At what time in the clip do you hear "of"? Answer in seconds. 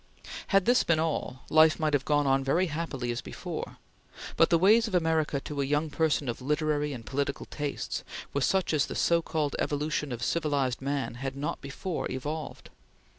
4.87-4.95, 6.27-6.41, 10.11-10.23